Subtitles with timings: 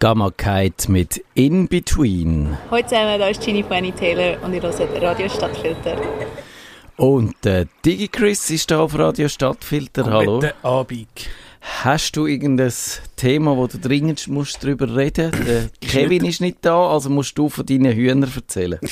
[0.00, 2.56] Gamma Kite mit In Between.
[2.70, 5.96] Heute zusammen, da ist Ginny Fanny Taylor und ich höre Radio Stadtfilter.
[6.96, 10.04] Und der DigiChris ist da auf Radio Stadtfilter.
[10.04, 10.40] Hallo.
[10.40, 11.08] Guten Abend.
[11.60, 12.72] Hast du irgendein
[13.16, 15.46] Thema, wo du dringend musst darüber reden musst?
[15.48, 18.78] Der Kevin ist nicht da, also musst du von deinen Hühnern erzählen.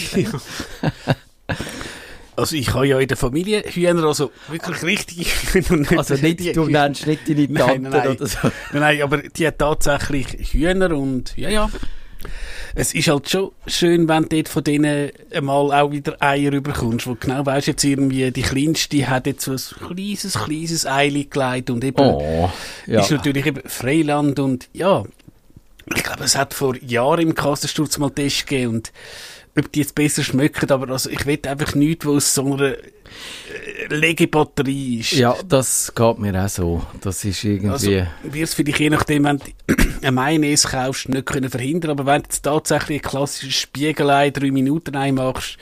[2.35, 5.99] Also ich habe ja in der Familie Hühner, also wirklich richtige Hühner.
[5.99, 8.09] Also nicht, du nennst nicht deine Tante nein, nein.
[8.09, 8.39] oder so.
[8.73, 11.71] Nein, nein, aber die hat tatsächlich Hühner und ja, ja.
[12.75, 17.07] Es ist halt schon schön, wenn du dort von denen einmal auch wieder Eier überkommst,
[17.07, 21.25] wo genau weißt, jetzt irgendwie die Kleinste die hat jetzt so ein kleines, kleines Eili
[21.25, 22.51] gelegt und eben Oh,
[22.87, 23.01] ja.
[23.01, 25.05] ist natürlich eben Freiland und ja,
[25.95, 28.93] ich glaube, es hat vor Jahren im Kassensturz mal Test gegeben und
[29.57, 32.73] ob die jetzt besser schmecken, aber also ich will einfach nichts, was aus so einer
[32.73, 32.77] äh,
[33.91, 35.13] Legebatterie ist.
[35.13, 36.83] Ja, das geht mir auch so.
[37.01, 37.69] Das ist irgendwie...
[37.69, 37.91] Also,
[38.23, 39.45] wirst vielleicht je nachdem, wenn du
[40.03, 44.51] eine Mayonnaise kaufst, nicht können verhindern, aber wenn du jetzt tatsächlich ein klassisches Spiegelei drei
[44.51, 45.59] Minuten einmachst,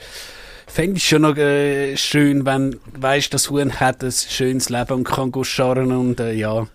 [0.67, 4.93] fände ich schon noch äh, schön, wenn du weisst, das Huhn hat ein schönes Leben
[4.93, 6.67] und kann scharren und äh, ja.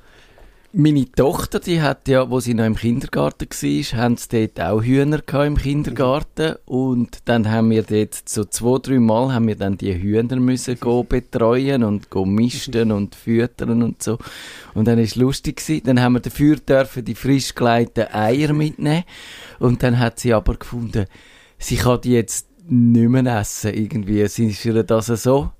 [0.72, 4.82] Meine Tochter, die hat ja, wo sie noch im Kindergarten war, haben sie dort auch
[4.82, 9.78] Hühner im Kindergarten und dann haben wir dort so zwei, drei Mal haben wir dann
[9.78, 14.18] die Hühner müssen go betreuen und go misten und füttern und so
[14.74, 15.82] und dann ist lustig gewesen.
[15.84, 19.04] Dann haben wir dafür dürfen die frisch gelegten Eier mitnehmen
[19.60, 21.06] und dann hat sie aber gefunden,
[21.58, 24.20] sie kann die jetzt nicht mehr essen irgendwie.
[24.20, 25.52] Es ist ihr das so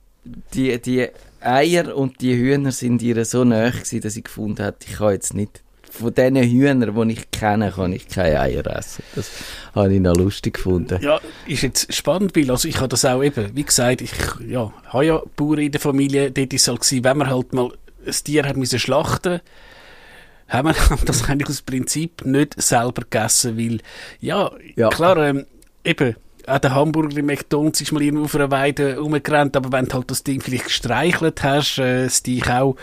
[0.54, 1.08] die, die
[1.40, 5.12] Eier und die Hühner sind ihr so nahe gewesen, dass ich gefunden habe, ich kann
[5.12, 9.02] jetzt nicht von diesen Hühnern, die ich kenne, kann ich keine Eier essen.
[9.14, 9.30] Das
[9.74, 10.98] habe ich noch lustig gefunden.
[11.00, 14.12] Ja, ist jetzt spannend, weil also ich habe das auch eben, wie gesagt, ich
[14.46, 17.52] ja, habe ja Bauern in der Familie, dort ist es halt gewesen, wenn man halt
[17.52, 17.70] mal
[18.06, 19.40] ein Tier hat müssen schlachten
[20.48, 23.78] haben wir das eigentlich aus Prinzip nicht selber gegessen, weil,
[24.20, 24.90] ja, Ja.
[24.90, 25.46] klar, ähm,
[25.84, 26.14] eben,
[26.46, 29.94] auch der Hamburger im McDonalds ist mal irgendwo auf einer Weide rumgerannt, aber wenn du
[29.94, 32.76] halt das Ding vielleicht gestreichelt hast, äh, es dich auch,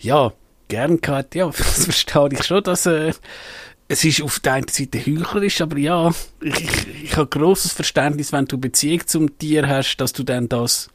[0.00, 0.32] ja,
[0.68, 3.12] gern gehabt, ja, das verstehe ich schon, dass, äh,
[3.88, 6.10] es ist auf der einen Seite heuchlerisch, aber ja,
[6.40, 10.48] ich, ich, ich habe grosses Verständnis, wenn du Beziehung zum Tier hast, dass du dann
[10.48, 10.88] das,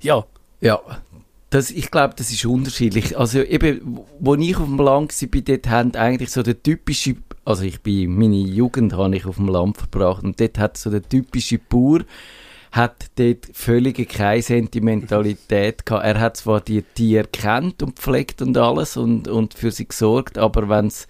[0.00, 0.24] ja,
[0.60, 0.80] Ja,
[1.50, 3.16] das, ich glaube, das ist unterschiedlich.
[3.18, 7.16] Also eben, wo- ich auf dem Land war, dort haben eigentlich so der typische,
[7.48, 10.90] also ich bin, meine Jugend habe ich auf dem Land verbracht und dort hat so
[10.90, 12.00] der typische Bauer,
[12.72, 16.04] hat dort völlige keine Sentimentalität gehabt.
[16.04, 20.36] Er hat zwar die Tiere kennt und pflegt und alles und, und für sie gesorgt,
[20.36, 21.06] aber wenn es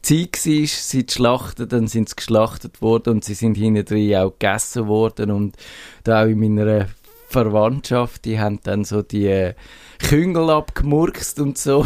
[0.00, 4.16] Zeit war, sie zu schlachten, dann sind sie geschlachtet worden und sie sind hinten drin
[4.16, 5.54] auch gegessen worden und
[6.02, 6.88] da auch in meiner
[7.28, 9.54] Verwandtschaft, die haben dann so die äh,
[9.98, 11.84] Küngel abgemurkst und so.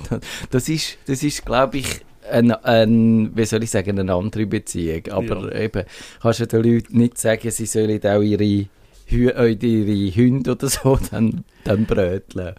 [0.50, 5.02] Das ist, das ist glaube ich, ein, ein, wie soll ich sagen, eine andere Beziehung.
[5.10, 5.84] Aber eben,
[6.20, 10.98] kannst du den Leuten nicht sagen, sie sollen auch ihre, äh, ihre Hunde oder so
[11.10, 12.54] dann, dann bröteln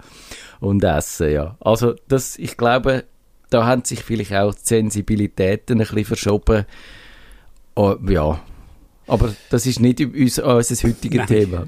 [0.60, 1.56] und essen, ja.
[1.60, 3.06] Also das, ich glaube,
[3.50, 6.66] da haben sich vielleicht auch die Sensibilitäten ein bisschen verschoben.
[7.76, 8.42] Oh, ja,
[9.08, 11.28] aber das ist nicht uns, unser heutiges.
[11.28, 11.68] Thema.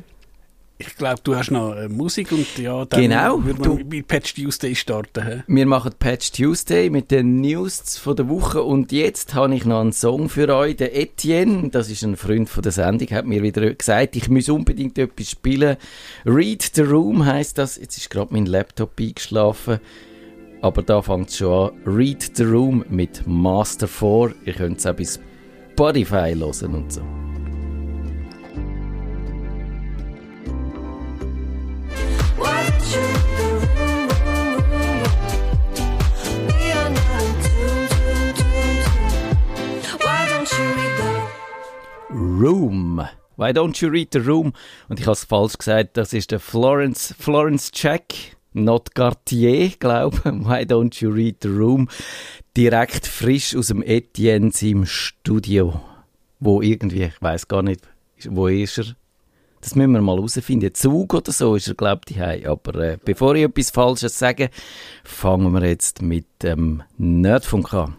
[0.87, 4.07] Ich glaube, du hast noch äh, Musik und ja, dann Genau, würde du- man mit
[4.07, 5.23] Patch Tuesday starten.
[5.25, 5.43] hä?
[5.47, 9.81] Wir machen Patch Tuesday mit den News von der Woche und jetzt habe ich noch
[9.81, 10.75] einen Song für euch.
[10.77, 14.49] Der Etienne, das ist ein Freund von der Sendung, hat mir wieder gesagt, ich muss
[14.49, 15.77] unbedingt etwas spielen.
[16.25, 17.77] Read the Room heißt das.
[17.77, 19.79] Jetzt ist gerade mein Laptop eingeschlafen.
[20.61, 21.71] Aber da fängt es schon an.
[21.85, 24.33] Read the Room mit Master 4.
[24.45, 27.01] Ihr könnt es auch bei Spotify hören und so.
[42.41, 43.07] Room.
[43.37, 44.53] Why don't you read the room?
[44.89, 48.15] Und ich habe es falsch gesagt, das ist der Florence, Florence Jack,
[48.53, 50.23] not Cartier, glaube ich.
[50.31, 51.87] Why don't you read the room?
[52.57, 55.79] Direkt frisch aus dem Etienne seinem Studio.
[56.39, 57.81] Wo irgendwie, ich weiß gar nicht,
[58.27, 58.85] wo ist er?
[59.61, 60.73] Das müssen wir mal herausfinden.
[60.73, 62.47] Zug oder so ist er, glaube ich, daheim.
[62.47, 64.49] Aber äh, bevor ich etwas Falsches sage,
[65.03, 67.95] fangen wir jetzt mit dem Nerdfunk an.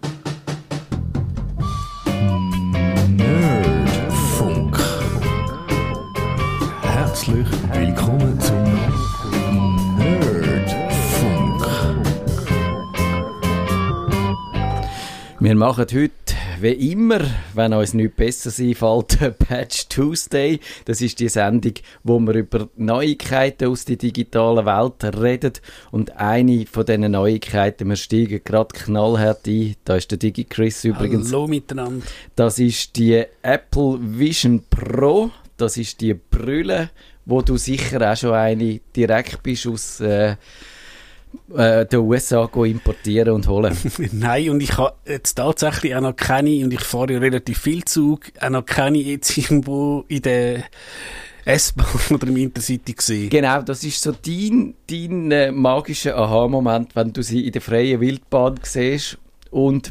[15.42, 16.12] Wir machen heute
[16.60, 17.18] wie immer,
[17.54, 20.60] wenn uns nichts Besseres einfällt, Patch Tuesday.
[20.84, 21.72] Das ist die Sendung,
[22.04, 25.54] wo wir über Neuigkeiten aus der digitalen Welt reden.
[25.90, 31.32] Und eine von diesen Neuigkeiten, wir steigen gerade knallhart ein, da ist der DigiChris übrigens.
[31.32, 32.06] Hallo miteinander.
[32.36, 35.32] Das ist die Apple Vision Pro.
[35.56, 36.90] Das ist die Brille,
[37.26, 40.36] wo du sicher auch schon eine direkt bist aus äh,
[41.56, 43.76] äh, den USA importieren und holen.
[44.12, 47.84] Nein, und ich habe jetzt tatsächlich auch noch keine, und ich fahre ja relativ viel
[47.84, 50.64] Zug, auch noch keine jetzt irgendwo in der
[51.44, 53.30] S-Bahn oder im Intercity gesehen.
[53.30, 58.00] Genau, das ist so dein, dein äh, magischer Aha-Moment, wenn du sie in der freien
[58.00, 59.18] Wildbahn siehst.
[59.50, 59.90] Und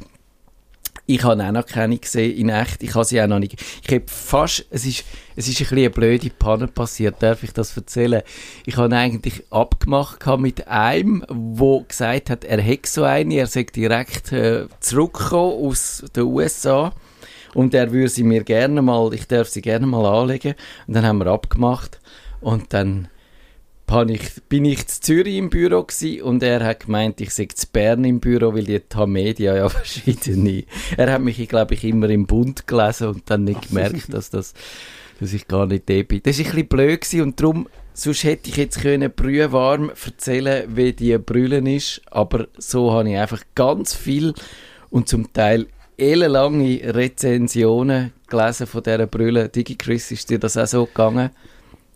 [1.06, 2.84] ich habe auch noch keine gesehen in echt.
[2.84, 3.62] Ich habe sie auch noch nicht.
[3.84, 5.04] Ich habe fast, es ist,
[5.36, 8.22] es ist ein bisschen eine blöde Panne passiert, darf ich das erzählen?
[8.66, 13.64] Ich habe eigentlich abgemacht mit einem, wo gesagt hat, er hätte so eine, er sei
[13.64, 16.94] direkt äh, zurückgekommen aus den USA
[17.54, 20.56] und er würde sie mir gerne mal, ich darf sie gerne mal anlegen.
[20.88, 22.00] Und dann haben wir abgemacht
[22.40, 23.08] und dann
[24.10, 27.68] ich, bin ich zu Zürich im Büro gsi und er hat gemeint, ich sei zu
[27.68, 30.64] Bern im Büro, weil die Tamedia ja verschiedene.
[30.96, 34.54] Er hat mich, glaube ich, immer im Bund gelesen und dann nicht gemerkt, dass das,
[35.20, 36.22] dass ich gar nicht da bin.
[36.24, 40.66] Das war ein bisschen blöd gewesen und darum, sonst hätte ich jetzt können brühwarm erzählen,
[40.74, 44.34] wie die Brüllen ist, aber so habe ich einfach ganz viel
[44.90, 45.68] und zum Teil
[45.98, 49.50] ellenlange Rezensionen gelesen von dieser Brille.
[49.50, 51.32] Digi Chris, ist dir das auch so gegangen?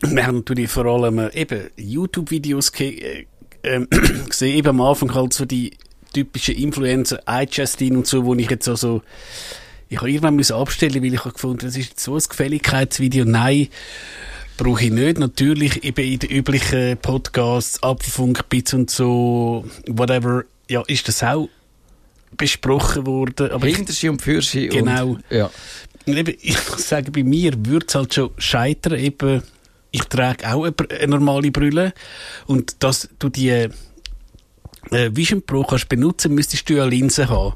[0.01, 3.25] Wir haben natürlich vor allem äh, eben YouTube-Videos äh,
[3.63, 3.85] äh,
[4.29, 5.71] gesehen, eben am Anfang halt so die
[6.13, 9.01] typischen Influencer, iJustin und so, wo ich jetzt also
[9.89, 13.23] ich habe irgendwann müssen abstellen, weil ich habe gefunden, das ist jetzt so ein Gefälligkeitsvideo.
[13.25, 13.67] Nein,
[14.57, 15.19] brauche ich nicht.
[15.19, 21.49] Natürlich eben in den üblichen Podcasts, Apfelfunk, Bits und so, whatever, ja, ist das auch
[22.35, 23.51] besprochen worden.
[23.51, 24.67] Aber Hinterschi und Fürschi.
[24.67, 25.09] Genau.
[25.09, 25.51] Und, ja.
[26.07, 29.43] Und eben, ich muss sagen, bei mir würde es halt schon scheitern, eben,
[29.95, 31.93] ich trage auch eine, eine normale Brille
[32.47, 33.69] und dass du die äh,
[34.91, 37.53] Vision Pro kannst benutzen, müsstest du ja Linsen haben.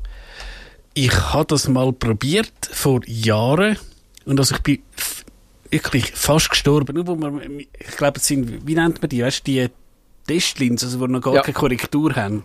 [0.94, 3.78] Ich habe das mal probiert, vor Jahren,
[4.26, 4.80] und also ich bin
[5.72, 9.40] wirklich fast gestorben, nur wo man, ich glaube, es sind, wie nennt man die, weißt
[9.48, 9.68] du, die
[10.28, 11.42] Testlinsen, also wo noch gar Ja.
[11.42, 12.44] keine Korrektur haben.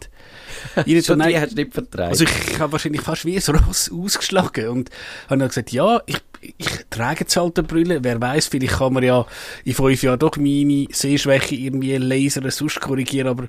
[0.86, 2.10] Ihnen so, die hast du nicht vertragen.
[2.10, 4.90] also ich, ich habe wahrscheinlich fast wie ein Ross ausgeschlagen und
[5.28, 6.16] habe dann gesagt, ja, ich,
[6.56, 9.26] ich trage jetzt halt eine Brille, wer weiß, vielleicht kann man ja
[9.64, 13.48] in fünf Jahren doch meine Sehschwäche irgendwie lasern, sonst korrigieren, aber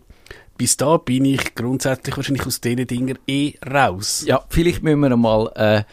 [0.57, 4.23] bis da bin ich grundsätzlich wahrscheinlich aus diesen Dingen eh raus.
[4.25, 5.85] ja, vielleicht müssen wir mal eine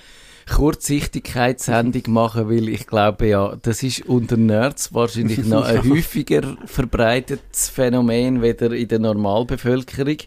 [0.51, 7.69] Kurzsichtigkeitssendung machen, weil ich glaube ja, das ist unter Nerds wahrscheinlich noch ein häufiger verbreitetes
[7.69, 10.19] Phänomen weder in der Normalbevölkerung.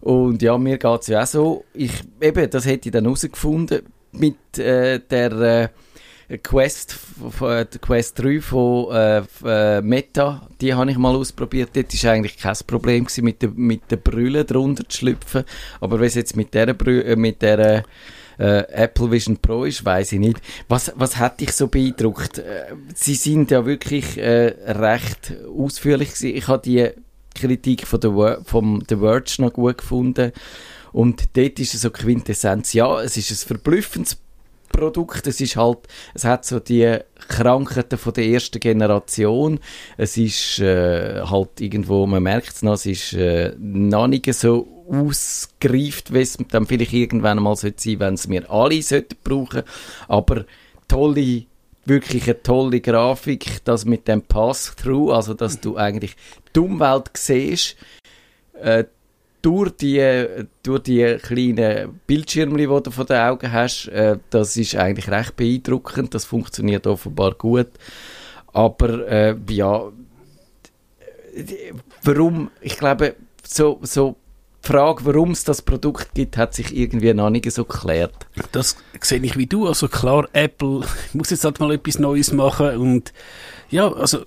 [0.00, 1.64] Und ja, mir geht's ja auch so.
[1.72, 5.68] Ich, eben, das hätte ich dann herausgefunden mit äh, der äh,
[6.42, 6.98] Quest,
[7.40, 11.70] äh, der Quest 3 von äh, äh, Meta, die habe ich mal ausprobiert.
[11.74, 15.44] Dort war eigentlich kein Problem gewesen, mit der, mit der Brille drunter zu schlüpfen.
[15.80, 17.84] Aber wenn es jetzt mit der, Brü äh, mit der
[18.38, 20.38] äh, Apple Vision Pro ist, weiß ich nicht.
[20.68, 22.38] Was, was hat dich so beeindruckt?
[22.38, 26.36] Äh, sie sind ja wirklich äh, recht ausführlich gewesen.
[26.36, 26.90] Ich habe die
[27.34, 30.32] Kritik von der, Ver- vom The Verge noch gut gefunden.
[30.92, 32.72] Und dort ist es so Quintessenz.
[32.72, 34.18] Ja, es ist ein verblüffendes
[34.68, 35.26] Produkt.
[35.26, 35.78] Es ist halt,
[36.14, 36.98] es hat so die
[37.28, 39.60] Krankheiten von der ersten Generation.
[39.96, 44.68] Es ist äh, halt irgendwo, man merkt es noch, es ist äh, noch nicht so
[44.88, 49.62] ausgereift, wie es dann vielleicht irgendwann mal sollte sein, wenn es wir alle sollten brauchen.
[50.08, 50.44] Aber
[50.88, 51.44] tolle,
[51.84, 56.16] wirklich eine tolle Grafik, das mit dem Pass-Through, also dass du eigentlich
[56.54, 57.76] die Umwelt siehst,
[58.60, 58.84] äh,
[59.46, 60.24] durch die,
[60.64, 65.36] durch die kleinen Bildschirme, die du vor den Augen hast, äh, das ist eigentlich recht
[65.36, 66.14] beeindruckend.
[66.14, 67.68] Das funktioniert offenbar gut.
[68.52, 69.84] Aber äh, ja,
[72.02, 74.16] warum, ich glaube, so, so
[74.64, 78.26] die Frage, warum es das Produkt gibt, hat sich irgendwie noch nicht so geklärt.
[78.50, 79.68] Das sehe ich wie du.
[79.68, 80.80] Also klar, Apple
[81.12, 83.12] muss jetzt halt mal etwas Neues machen und
[83.70, 84.24] ja, also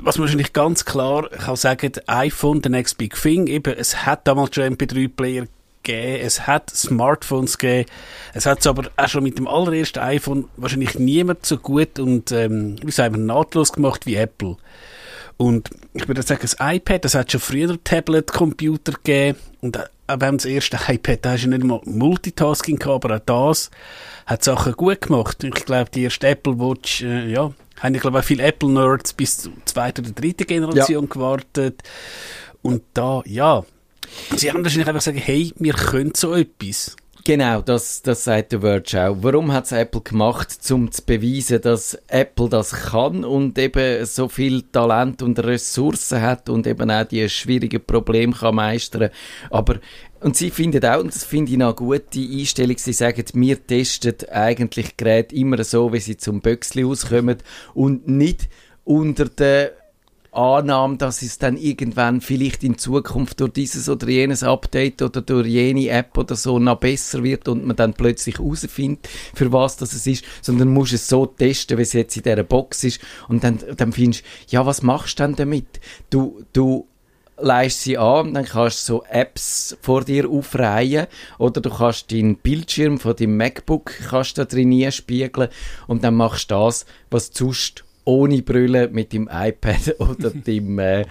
[0.00, 4.26] was man wahrscheinlich ganz klar kann sagen, iPhone, the next big thing, eben, es hat
[4.26, 5.46] damals schon MP3-Player
[5.82, 7.88] gegeben, es hat Smartphones gegeben,
[8.32, 12.32] es hat es aber auch schon mit dem allerersten iPhone wahrscheinlich niemand so gut und,
[12.32, 14.56] ähm, wie sagen wir, nahtlos gemacht wie Apple.
[15.36, 19.38] Und ich würde sagen, das iPad, das hat schon früher Tablet-Computer gegeben.
[19.60, 23.20] Und auch beim das erste iPad, da hast du nicht mal Multitasking gehabt, aber auch
[23.50, 23.70] das
[24.26, 25.42] hat Sachen gut gemacht.
[25.44, 29.38] Ich glaube, die erste Apple Watch, äh, ja, haben ich glaube auch viele Apple-Nerds bis
[29.38, 31.82] zur zweiten oder dritten Generation gewartet.
[32.62, 33.64] Und da, ja,
[34.36, 36.96] sie haben wahrscheinlich einfach gesagt, hey, wir können so etwas.
[37.26, 39.16] Genau, das, das sagt der Verge auch.
[39.20, 40.58] Warum hat es Apple gemacht?
[40.70, 46.50] Um zu beweisen, dass Apple das kann und eben so viel Talent und Ressourcen hat
[46.50, 49.08] und eben auch die schwierigen Probleme kann meistern.
[49.48, 49.76] Aber
[50.20, 54.16] und sie finden auch, und das finde ich eine gute Einstellung, sie sagen, wir testen
[54.30, 57.38] eigentlich Geräte immer so, wie sie zum Böxli auskommen
[57.72, 58.50] und nicht
[58.84, 59.72] unter der
[60.34, 65.46] Annahme, dass es dann irgendwann vielleicht in Zukunft durch dieses oder jenes Update oder durch
[65.46, 69.92] jene App oder so noch besser wird und man dann plötzlich herausfindet, für was das
[69.92, 73.44] es ist, sondern musst es so testen, wie es jetzt in dieser Box ist und
[73.44, 75.80] dann, dann findest du, ja, was machst du denn damit?
[76.10, 76.86] Du, du
[77.36, 81.06] leist sie an und dann kannst du so Apps vor dir aufreihen
[81.38, 85.48] oder du kannst deinen Bildschirm von deinem MacBook kannst da drin spiegeln
[85.86, 90.78] und dann machst du das, was du sonst ohne Brille mit dem iPad oder dem,
[90.78, 91.04] äh,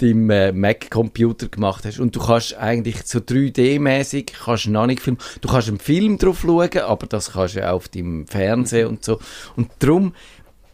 [0.00, 1.98] dem äh, Mac-Computer gemacht hast.
[1.98, 5.18] Und du kannst eigentlich so 3D-mäßig, kannst noch nicht filmen.
[5.40, 9.04] Du kannst einen Film drauf schauen, aber das kannst du ja auf dem Fernsehen und
[9.04, 9.20] so.
[9.56, 10.14] Und darum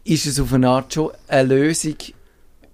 [0.03, 1.95] ist es auf eine Art schon eine Lösung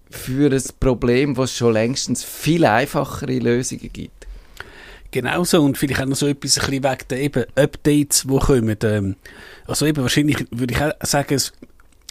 [0.10, 4.28] für ein Problem, was schon längstens viel einfachere Lösungen gibt.
[5.12, 8.78] Genauso und vielleicht auch noch so etwas ein bisschen wegen der eben Updates, die kommen.
[8.84, 9.16] Ähm,
[9.68, 11.42] also eben wahrscheinlich würde ich auch sagen,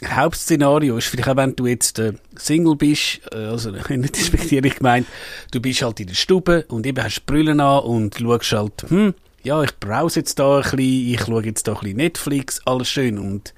[0.07, 5.07] Hauptszenario ist vielleicht auch, wenn du jetzt äh, Single bist, äh, also nicht respektierlich gemeint,
[5.51, 9.13] du bist halt in der Stube und eben hast Brüllen an und schaust halt, hm,
[9.43, 12.89] ja, ich browse jetzt da ein bisschen, ich schaue jetzt da ein bisschen Netflix, alles
[12.89, 13.53] schön und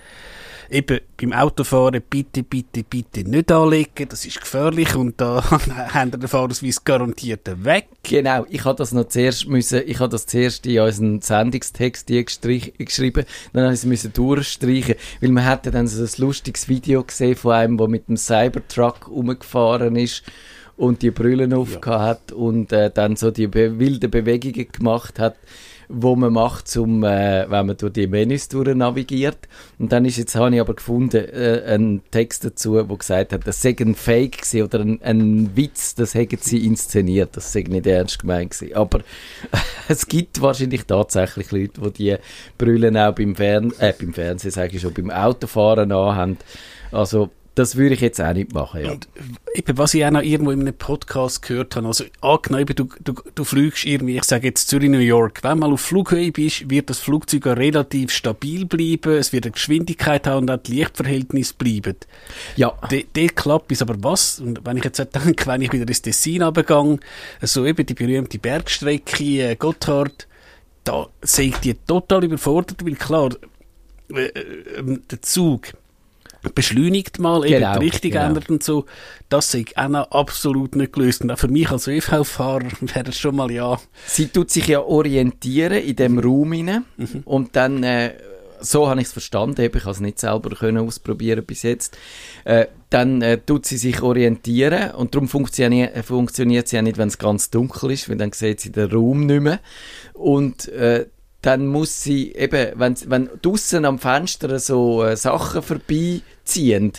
[0.74, 5.44] eben beim Autofahren bitte, bitte, bitte nicht anlegen, das ist gefährlich und da
[5.94, 7.88] haben der Fahrausweis garantiert weg.
[8.02, 13.26] Genau, ich habe das noch zuerst müssen, ich habe das zuerst in unseren Sendungstext geschrieben,
[13.54, 17.36] dann habe ich es müssen durchstreichen, weil man hatte dann so ein lustiges Video gesehen
[17.36, 20.24] von einem, der mit dem Cybertruck rumgefahren ist
[20.84, 25.38] und die Brüllen aufgehabt hat und äh, dann so die be wilden Bewegungen gemacht hat,
[25.88, 29.48] wo man macht, zum, äh, wenn man durch die Menüs durch navigiert.
[29.80, 33.48] Und dann ist jetzt, habe ich aber gefunden, äh, einen Text dazu, wo gesagt hat,
[33.48, 37.62] das sei ein Fake gewesen oder ein, ein Witz, das hätten sie inszeniert, das sei
[37.62, 38.76] nicht ernst gemeint gewesen.
[38.76, 39.00] Aber
[39.88, 42.16] es gibt wahrscheinlich tatsächlich Leute, die die
[42.58, 46.38] Brüllen auch beim, Fern äh, beim Fernsehen, sage ich schon, beim Autofahren anhaben.
[46.92, 48.92] Also, das würde ich jetzt auch nicht machen, ja.
[48.92, 49.08] Und
[49.54, 53.14] eben, was ich auch noch irgendwo in einem Podcast gehört habe, also angenommen, du, du,
[53.36, 56.90] du fliegst irgendwie, ich sage jetzt Zürich, New York, wenn mal auf Flughöhe bist, wird
[56.90, 61.96] das Flugzeug relativ stabil bleiben, es wird eine Geschwindigkeit haben und auch die Lichtverhältnisse bleiben.
[62.56, 66.02] Ja, Dort klappt es, aber was, und wenn ich jetzt denke, wenn ich wieder ins
[66.02, 67.00] Tessin runtergehe,
[67.42, 70.28] so eben die berühmte Bergstrecke äh, Gotthard,
[70.84, 73.30] da sehe ich die total überfordert, weil klar,
[74.12, 75.74] äh, äh, der Zug
[76.50, 78.26] beschleunigt mal, eben Genau, die Richtung genau.
[78.26, 78.86] ändert und so,
[79.30, 81.22] das ich auch noch absolut nicht gelöst.
[81.22, 84.82] Und auch für mich als ÖV-Fahrer wäre es schon mal ja, Sie tut sich ja
[84.82, 86.86] orientieren in dem Raum hinein.
[87.26, 88.14] Und dann, äh,
[88.60, 91.98] so habe ich es verstanden, ich habe es nicht selber können ausprobieren bis jetzt,
[92.46, 94.92] äh, dann äh, tut sie sich orientieren.
[94.92, 98.32] Und darum funktioniert, äh, funktioniert sie ja nicht, wenn es ganz dunkel ist, weil dann
[98.32, 99.60] sieht sie den Raum nicht mehr.
[100.14, 101.08] Und äh,
[101.44, 106.94] dann muss sie eben, wenn, wenn draussen am Fenster so äh, Sachen vorbeiziehen,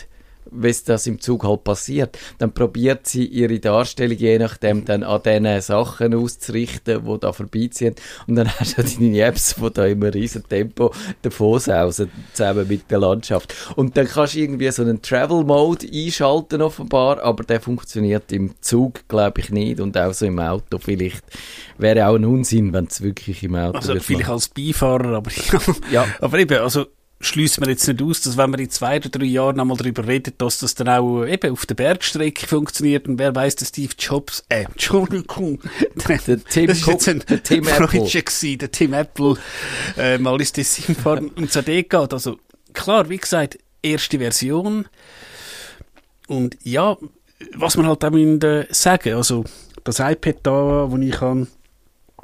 [0.61, 5.21] es das im Zug halt passiert, dann probiert sie ihre Darstellung je nachdem dann an
[5.23, 7.95] diesen Sachen auszurichten, die da vorbeiziehen.
[8.27, 12.89] Und dann hast du deine Apps, die da immer riesen Tempo davon sausen, zusammen mit
[12.89, 13.53] der Landschaft.
[13.75, 19.07] Und dann kannst du irgendwie so einen Travel-Mode einschalten offenbar, aber der funktioniert im Zug,
[19.07, 21.23] glaube ich, nicht und auch so im Auto vielleicht.
[21.77, 24.33] Wäre auch ein Unsinn, wenn es wirklich im Auto also vielleicht machen.
[24.33, 25.31] als Beifahrer, aber
[25.91, 26.07] Ja.
[26.21, 26.85] Aber eben, also
[27.25, 30.07] schließen wir jetzt nicht aus, dass wenn wir in zwei oder drei Jahren einmal darüber
[30.07, 33.93] reden, dass das dann auch eben auf der Bergstrecke funktioniert und wer weiß, der Steve
[33.97, 35.59] Jobs, äh, Entschuldigung,
[36.07, 39.37] der, Der Tim das ist jetzt ein Tim gewesen, der Tim Apple,
[39.97, 42.13] äh, mal ist das fahren und so dort geht.
[42.13, 42.39] Also
[42.73, 44.85] klar, wie gesagt, erste Version.
[46.27, 46.97] Und ja,
[47.55, 49.43] was man halt auch müssen, äh, sagen, also
[49.83, 51.47] das iPad da, wo ich habe,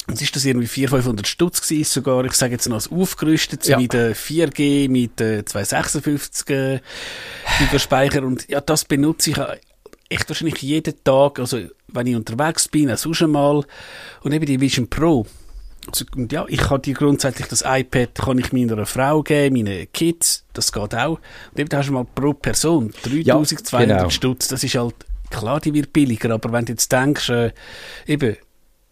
[0.10, 3.78] Jetzt ist das irgendwie 400, 500 Stutz gewesen, sogar, ich sage jetzt noch aufgerüstet, Ja.
[3.78, 6.80] mit äh, 4G, mit äh, 256 äh,
[7.60, 9.58] Giga Speicher und ja, das benutze ich äh,
[10.10, 13.64] echt wahrscheinlich jeden Tag, also wenn ich unterwegs bin, auch sonst mal
[14.22, 15.26] und eben die Vision Pro.
[15.88, 19.92] Also, und ja, ich kann dir grundsätzlich das iPad kann ich meiner Frau geben, meinen
[19.94, 21.20] Kids, das geht auch.
[21.52, 24.10] Und eben, da hast du mal pro Person 3200 genau.
[24.10, 24.94] Stutz, das ist halt,
[25.30, 27.52] klar, die wird billiger, aber wenn du jetzt denkst, äh,
[28.06, 28.36] eben,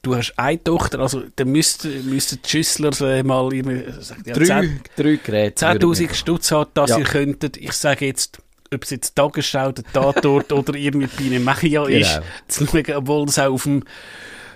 [0.01, 4.33] du hast eine Tochter, also dann müssten müsste die Schüssler äh, mal äh, sagt, ja,
[4.33, 5.65] Drei, 10 drei Geräte.
[5.67, 6.99] würde 10'000 ich- Stutz hat, dass Ja.
[6.99, 8.39] ihr könntet, ich sage jetzt,
[8.73, 12.25] ob es jetzt Tagesschau, der Tatort oder irgendwie Biene Machia ist, Genau.
[12.47, 13.83] zu schauen, obwohl es auch auf dem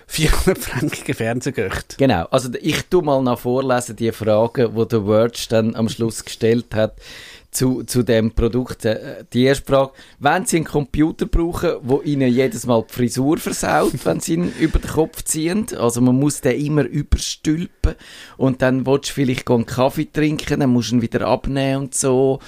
[0.08, 1.96] 400-frankigen Fernsehgöcht.
[1.98, 6.24] Genau, also ich tu mal noch vorlesen die Fragen, wo der Verge dann am Schluss
[6.24, 6.94] gestellt hat
[7.54, 8.84] zu, zu dem Produkt.
[8.84, 13.38] Äh, Die erste Frage, wenn Sie einen Computer brauchen, wo Ihnen jedes Mal die Frisur
[13.38, 17.94] versaut, wenn Sie ihn über den Kopf ziehen, also man muss den immer überstülpen
[18.36, 21.94] und dann willst du vielleicht einen Kaffee trinken, dann musst du ihn wieder abnehmen und
[21.94, 22.40] so.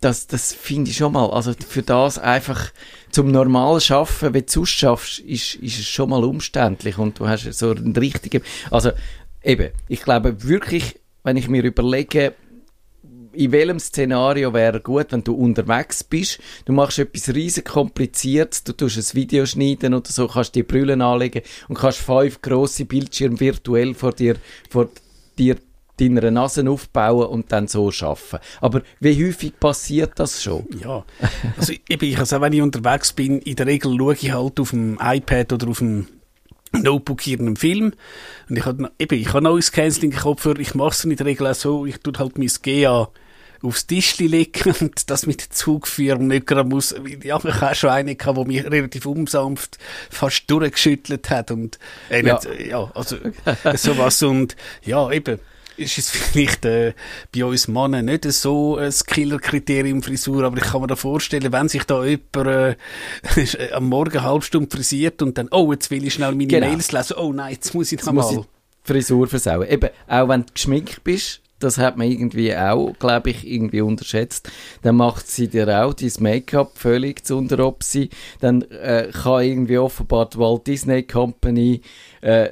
[0.00, 2.72] Das, das finde ich schon mal, also für das einfach
[3.10, 7.28] zum normal schaffen, wie du sonst schaffst, ist, ist es schon mal umständlich und du
[7.28, 8.92] hast so einen richtigen, also
[9.42, 12.34] eben, ich glaube wirklich, wenn ich mir überlege,
[13.32, 18.72] in welchem Szenario wäre gut, wenn du unterwegs bist, du machst etwas riesig kompliziertes, du
[18.72, 23.40] tust ein Video schneiden oder so, kannst die Brüllen anlegen und kannst fünf grosse Bildschirme
[23.40, 24.36] virtuell vor dir,
[24.70, 24.88] vor
[25.38, 25.56] dir
[25.98, 28.38] deiner Nase aufbauen und dann so schaffen.
[28.60, 30.66] Aber wie häufig passiert das schon?
[30.82, 31.04] Ja,
[31.56, 34.70] also eben, ich, also wenn ich unterwegs bin, in der Regel schaue ich halt auf
[34.70, 36.06] dem iPad oder auf dem
[36.72, 37.92] Notebook hier einen Film
[38.48, 41.46] und ich habe eben, ich habe Noise Cancelling Kopfhörer, ich mache es in der Regel
[41.46, 43.10] auch so, ich tue halt mein GA
[43.62, 47.90] aufs Tischli legen und das mit der Zugführung nicht gerade muss, ja, ich habe schon
[47.90, 49.78] eine gehabt, die mich relativ unsanft
[50.10, 51.78] fast durchgeschüttelt hat und
[52.10, 52.34] äh, Ja.
[52.34, 53.16] nicht, ja, also
[53.74, 55.38] sowas und ja, eben,
[55.76, 56.92] ist es vielleicht äh,
[57.34, 61.68] bei uns Männern nicht so ein Killerkriterium Frisur, aber ich kann mir da vorstellen, wenn
[61.68, 62.76] sich da jemand äh,
[63.72, 66.66] am Morgen eine halbe Stunde frisiert und dann, oh, jetzt will ich schnell meine Genau.
[66.68, 68.40] Mails lesen, oh nein, jetzt muss ich Jetzt noch muss mal.
[68.40, 69.68] ich die Frisur versauen.
[69.68, 74.50] Eben, auch wenn du geschminkt bist, das hat man irgendwie auch, glaube ich, irgendwie unterschätzt.
[74.82, 78.10] Dann macht sie dir auch dein Make-up völlig zu Unteropsi.
[78.40, 81.82] Dann äh, kann irgendwie offenbar die Walt Disney Company
[82.20, 82.48] äh,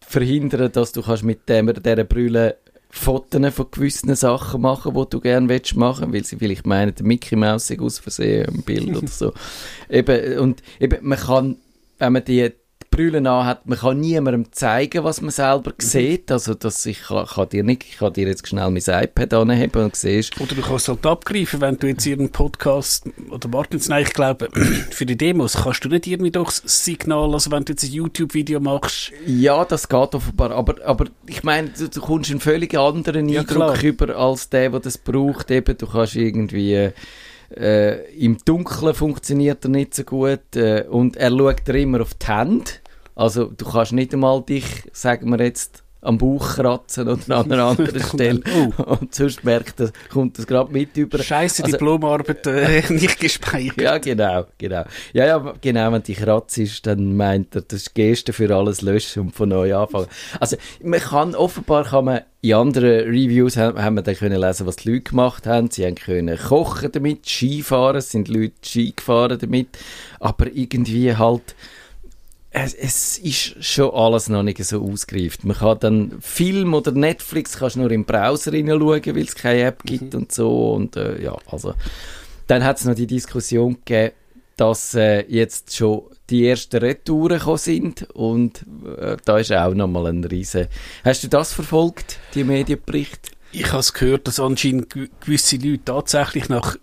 [0.00, 2.56] verhindern, dass du kannst mit dem, dieser Brille
[2.92, 7.06] Fotos von gewissen Sachen machen, die du gerne willst machen, weil sie vielleicht meinen, der
[7.06, 9.32] Mickey Mouse aus Versehen im Bild oder so.
[9.88, 11.56] Eben, und eben, man kann,
[11.98, 12.50] wenn man die
[12.90, 16.30] Brüllen hat, man kann niemandem zeigen, was man selber sieht.
[16.32, 19.84] Also, dass ich kann, kann dir nicht, ich kann dir jetzt schnell mein iPad anheben
[19.84, 24.02] und siehst, Oder du kannst halt abgreifen, wenn du jetzt ihren Podcast, oder jetzt, nein,
[24.02, 24.48] ich glaube,
[24.90, 27.92] für die Demos kannst du nicht irgendwie doch das Signal, also wenn du jetzt ein
[27.92, 32.76] YouTube-Video machst, ja, das geht offenbar, aber, aber ich meine, du, du kommst einen völlig
[32.76, 33.82] anderen Ja, Eindruck klar.
[33.84, 35.50] über als der, der das braucht.
[35.50, 36.90] Eben, du kannst irgendwie,
[37.56, 42.26] äh, im Dunkeln funktioniert er nicht so gut äh, und er schaut immer auf die
[42.26, 42.70] Hände.
[43.14, 47.64] Also du kannst nicht einmal dich, sagen wir jetzt, am Bauch kratzen oder an einer
[47.78, 48.40] anderen Stelle.
[48.86, 51.22] Und sonst merkt er, kommt das gerade mit über.
[51.22, 53.80] Scheiße, Also- Diplomarbeit äh, nicht gespeichert.
[53.80, 54.84] Ja, genau, genau.
[55.12, 58.80] Ja, ja, genau, wenn die kratzt ist, dann meint er, das ist Geste für alles
[58.82, 60.06] löschen und von neu anfangen.
[60.38, 64.66] Also, man kann, offenbar kann man, in anderen Reviews haben, haben wir dann können lesen,
[64.66, 65.70] was die Leute gemacht haben.
[65.70, 69.68] Sie haben können kochen damit, Skifahren, es sind Leute Ski gefahren damit,
[70.20, 71.54] aber irgendwie halt,
[72.50, 75.44] es, es ist schon alles noch nicht so ausgereift.
[75.44, 79.82] Man kann dann Film oder Netflix kannst nur im Browser hineinschauen, weil es keine App
[79.84, 81.74] gibt und so und äh, ja, also
[82.46, 84.14] dann hat es noch die Diskussion gegeben,
[84.56, 88.66] dass äh, jetzt schon die ersten Retouren gekommen sind und
[88.98, 90.66] äh, da ist auch nochmal ein riesen...
[91.04, 93.30] Hast du das verfolgt, die Medienberichte?
[93.52, 96.76] Ich habe es gehört, dass anscheinend gew- gewisse Leute tatsächlich nach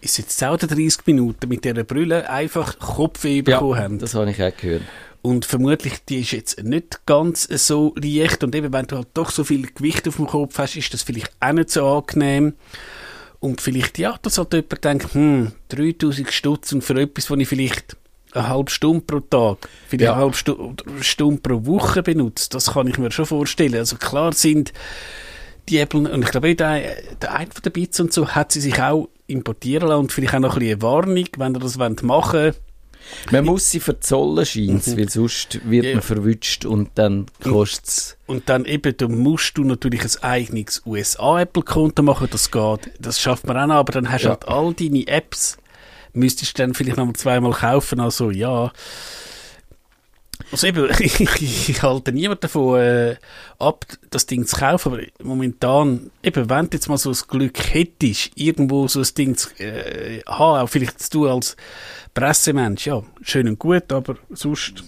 [0.00, 3.98] ist jetzt auch 30 Minuten mit dieser Brille einfach Kopfweh bekommen haben.
[3.98, 4.82] das habe ich auch gehört.
[5.22, 8.44] Und vermutlich, die ist jetzt nicht ganz so leicht.
[8.44, 11.02] Und eben, wenn du halt doch so viel Gewicht auf dem Kopf hast, ist das
[11.02, 12.54] vielleicht auch nicht so angenehm.
[13.40, 17.48] Und vielleicht, ja, dass halt jemand denkt, hm, 3000 Stutz und für etwas, was ich
[17.48, 17.96] vielleicht
[18.32, 20.12] eine halbe Stunde pro Tag, vielleicht Ja.
[20.12, 23.74] eine halbe Stu Stunde pro Woche benutze, das kann ich mir schon vorstellen.
[23.74, 24.72] Also klar sind
[25.68, 28.60] die Apple, und ich glaube, der, der eine von den Bits und so hat sie
[28.60, 31.78] sich auch importieren lassen und vielleicht auch noch ein bisschen eine Warnung, wenn ihr das
[31.78, 32.52] wollt machen
[33.30, 35.92] Man muss sie verzollen, scheint weil sonst wird Ja.
[35.94, 38.16] man verwünscht und dann kostet es...
[38.26, 43.46] Und dann eben, da musst du natürlich ein eigenes USA-Apple-Konto machen, das geht, das schafft
[43.46, 44.30] man auch noch, aber dann hast du Ja.
[44.32, 45.56] halt all deine Apps,
[46.12, 48.72] müsstest du dann vielleicht noch mal zweimal kaufen, also ja.
[50.50, 53.16] Also eben, ich, halte niemand davon äh,
[53.58, 57.58] ab, das Ding zu kaufen, aber momentan, eben, wenn du jetzt mal so das Glück
[57.72, 61.56] hättest, irgendwo so ein Ding zu äh, haben, auch vielleicht du als
[62.14, 64.84] Pressemensch, ja, schön und gut, aber sonst...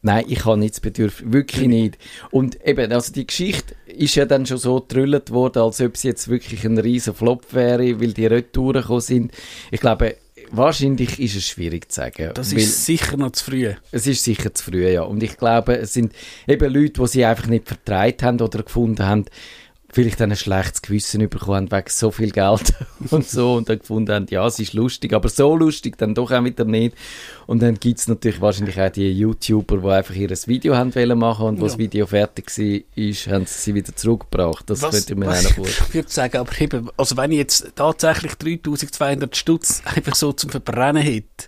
[0.00, 1.98] Nein, ich habe nicht das Bedürfnis, wirklich nicht.
[2.30, 6.04] Und eben, also die Geschichte ist ja dann schon so getrüllt worden, als ob es
[6.04, 9.32] jetzt wirklich ein riesen Flop wäre, weil die Retouren gekommen sind.
[9.72, 10.14] Ich glaube,
[10.52, 12.30] wahrscheinlich ist es schwierig zu sagen.
[12.34, 13.72] Das ist sicher noch zu früh.
[13.92, 15.02] es ist sicher zu früh, ja.
[15.02, 16.12] Und ich glaube, es sind
[16.46, 19.24] eben Leute, die sie einfach nicht vertreibt haben oder gefunden haben,
[20.02, 22.72] vielleicht dann ein schlechtes Gewissen bekommen wegen so viel Geld
[23.10, 26.30] und so und dann gefunden haben, ja, es ist lustig, aber so lustig dann doch
[26.30, 26.96] auch wieder nicht.
[27.48, 31.46] Und dann gibt's natürlich wahrscheinlich auch die YouTuber, die einfach ihr Video haben wollen machen
[31.46, 31.78] und wo das Ja.
[31.78, 34.70] Video fertig war, ist, haben sie sie wieder zurückgebracht.
[34.70, 35.86] Das Was- könnte ich mir was auch vorstellen.
[35.88, 40.50] Ich würde sagen, aber eben, also wenn ich jetzt tatsächlich 3200 Stutz einfach so zum
[40.50, 41.47] Verbrennen hätte,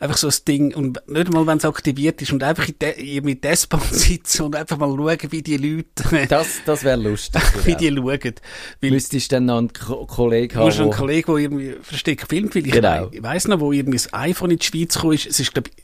[0.00, 3.16] einfach so ein Ding, und nicht mal, wenn es aktiviert ist, und einfach in de,
[3.16, 7.42] in- mit S-Bahn sitzen und einfach mal schauen, wie die Leute, Das, das wäre lustig.
[7.64, 7.78] wie genau.
[8.10, 8.34] die schauen.
[8.80, 11.74] Weil Müsstest du dann noch einen Ko Kollegen du haben, musst einen Kollegen, der irgendwie
[11.82, 13.08] versteckt filmt, weil ich, Genau.
[13.10, 15.68] ich weiss noch, wo irgendwie das iPhone in die Schweiz gekommen ist, es ist, glaub
[15.68, 15.74] ich,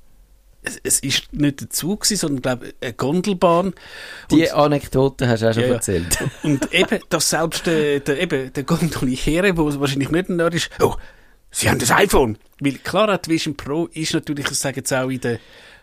[0.62, 3.72] es, es ist nicht dazu gewesen, sondern, glaube eine Gondelbahn.
[4.30, 5.68] die Anekdote hast du auch schon ja.
[5.70, 6.18] erzählt.
[6.42, 10.68] Und eben, dass selbst der, der, eben, der Gondoliere, der wahrscheinlich nicht ein Nerd ist,
[10.80, 10.94] oh,
[11.50, 12.38] sie haben das iPhone.
[12.60, 15.38] Weil klar, die Vision Pro ist natürlich, das sagen jetzt auch in den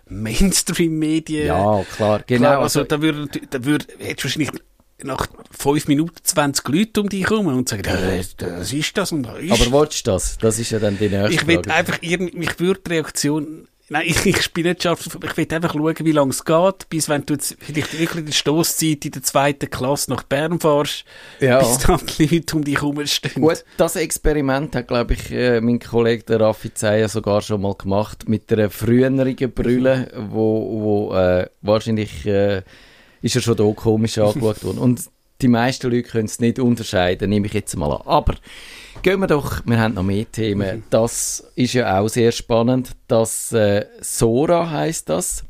[0.09, 1.47] Mainstream-Medien.
[1.47, 2.49] Ja, klar, genau.
[2.49, 4.51] Klar, also, da würde, da würde, hättest wahrscheinlich
[5.03, 9.39] nach 5 Minuten 20 Leute um dich kommen und sagen, das ist das und das
[9.39, 10.37] ist aber willst du das?
[10.39, 11.71] Das ist ja dann die nächste ich Frage.
[11.71, 15.73] einfach irgendwie, mich würde die Reaktion, nein, ich, ich bin nicht scharf, ich will einfach
[15.73, 19.23] schauen, wie lange es geht, bis wenn du jetzt vielleicht wirklich die Stoßzeit in der
[19.23, 21.05] zweiten Klasse nach Bern fährst,
[21.39, 21.59] Ja.
[21.59, 23.41] bis dann die Leute um dich herumstehen.
[23.41, 27.75] Gut, das Experiment hat, glaube ich, äh, mein Kollege der Raffi Zeyer sogar schon mal
[27.75, 29.17] gemacht mit einer früheren
[29.53, 32.63] Brille, wo, wo äh, wahrscheinlich äh,
[33.21, 34.79] ist er schon da komisch angeschaut worden.
[34.79, 35.01] Und
[35.41, 38.01] die meisten Leute können es nicht unterscheiden, nehme ich jetzt mal an.
[38.05, 38.35] Aber
[39.01, 40.83] gehen wir doch, wir haben noch mehr Themen.
[40.89, 42.91] Das ist ja auch sehr spannend.
[43.07, 45.43] Das äh, Sora heißt das.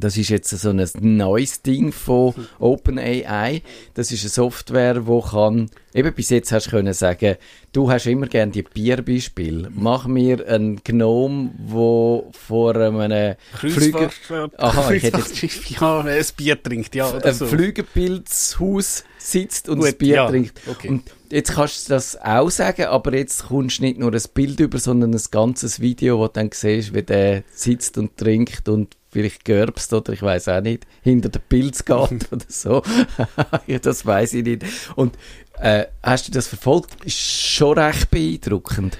[0.00, 3.62] Das ist jetzt so ein neues Ding von OpenAI.
[3.94, 7.36] Das ist eine Software, wo kann, eben bis jetzt hast du können sagen,
[7.72, 9.70] du hast immer gerne die Bierbeispiele.
[9.74, 14.10] Mach mir einen Gnome, wo vor einem Flüger,
[14.56, 17.46] Aha, ich hätte jetzt- ja, ein Bier trinkt, ja, oder ein so.
[17.46, 20.60] Flügelpilzhaus sitzt und Gut, ein Bier ja, trinkt.
[20.66, 20.88] okay.
[20.88, 24.60] Und jetzt kannst du das auch sagen, aber jetzt kommst du nicht nur ein Bild
[24.60, 28.96] über, sondern ein ganzes Video, wo du dann siehst, wie der sitzt und trinkt und
[29.10, 31.96] vielleicht gerbst oder ich weiß auch nicht, hinter den Pilz geht
[32.32, 32.82] oder so.
[33.66, 34.64] ja, das weiß ich nicht.
[34.96, 35.16] Und
[35.60, 37.04] äh, hast du das verfolgt?
[37.04, 38.98] Ist schon recht beeindruckend.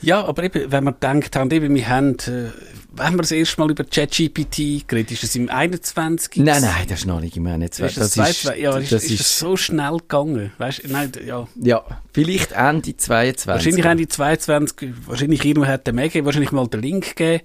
[0.00, 2.50] Ja, aber eben, wenn man denkt, haben, eben, wir haben, äh,
[2.92, 6.36] wenn wir das erste Mal über ChatGPT geredet, ist es im 21.
[6.36, 7.62] Nein, nein, das ist noch nicht gemeint.
[7.62, 10.52] Jetzt, Ist das, das das ja, ist, das ist, das so schnell gegangen?
[10.58, 11.48] Weißt, nein, ja.
[11.56, 13.46] ja, vielleicht Ende 22.
[13.48, 17.42] Wahrscheinlich haben die 22, wahrscheinlich irgendwo hat der Mega wahrscheinlich mal den Link gegeben.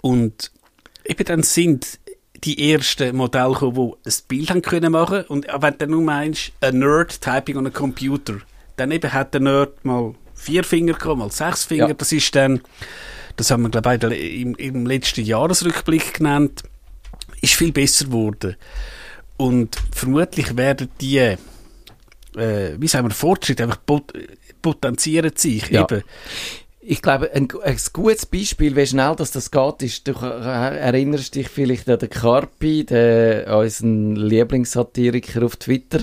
[0.00, 0.52] Und
[1.04, 1.98] eben dann sind
[2.44, 5.22] die ersten Modelle gekommen, die ein Bild haben können machen.
[5.28, 8.38] Und wenn du nur meinst, a Nerd typing on a computer,
[8.76, 11.88] dann eben hat der Nerd mal vier Finger gehabt, mal sechs Finger.
[11.88, 11.94] Ja.
[11.94, 12.60] Das ist dann,
[13.36, 16.64] das haben wir glaube ich im, im letzten Jahresrückblick genannt,
[17.40, 18.56] ist viel besser geworden.
[19.36, 21.36] Und vermutlich werden die, äh,
[22.34, 24.12] wie sagen wir, Fortschritte einfach pot
[24.60, 25.82] potenzieren sich Ja.
[25.82, 26.02] eben.
[26.86, 31.34] Ich glaube, ein, ein gutes Beispiel, wie schnell das, das geht, ist, du äh, erinnerst
[31.34, 36.00] dich vielleicht an den Carpi, den, unseren Lieblingssatiriker auf Twitter.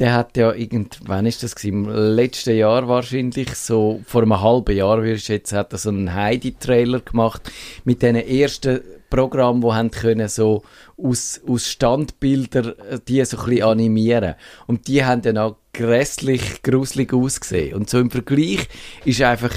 [0.00, 1.84] Der hat ja irgend, wann ist das gewesen?
[1.84, 5.90] Im letzten Jahr wahrscheinlich, so vor einem halben Jahr, würde ich jetzt, hat er so
[5.90, 7.42] einen Heidi-Trailer gemacht
[7.84, 10.64] mit den ersten Programmen, die haben können so
[10.96, 14.34] aus, aus Standbildern äh, die so ein bisschen animieren.
[14.66, 17.74] Und die haben dann auch grässlich gruselig ausgesehen.
[17.74, 18.68] Und so im Vergleich
[19.04, 19.52] ist einfach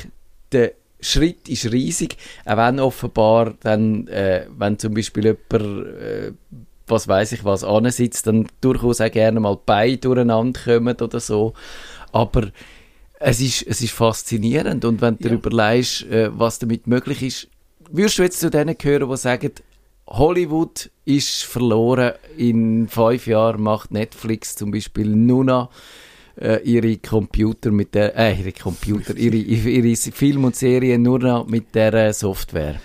[0.51, 6.31] der Schritt ist riesig, auch wenn offenbar dann, äh, wenn zum Beispiel jemand, äh,
[6.87, 11.19] was weiß ich was, ansitzt, dann durchaus auch gerne mal die Beine durcheinander kommen oder
[11.19, 11.53] so.
[12.11, 12.51] Aber
[13.19, 14.85] es ist, es ist faszinierend.
[14.85, 17.47] Und wenn du dir überlegst, äh, was damit möglich ist,
[17.91, 19.51] würdest du jetzt zu denen gehören, die sagen,
[20.07, 25.69] Hollywood ist verloren, in fünf Jahren macht Netflix zum Beispiel nur noch
[26.39, 31.47] äh, ihre Computer mit der, äh, ihre Computer, ihre, ihre Film und Serien nur noch
[31.47, 32.79] mit der äh, Software.